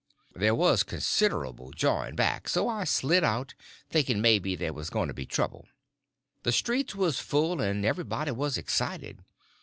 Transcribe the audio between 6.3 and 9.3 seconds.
The streets was full, and everybody was excited.